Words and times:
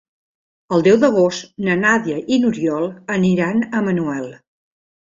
El 0.77 0.85
deu 0.87 0.97
d'agost 1.03 1.53
na 1.69 1.77
Nàdia 1.83 2.19
i 2.33 2.41
n'Oriol 2.41 2.91
aniran 3.19 3.65
a 3.71 3.87
Manuel. 3.93 4.29